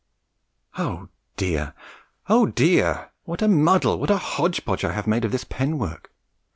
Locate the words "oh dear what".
2.27-3.43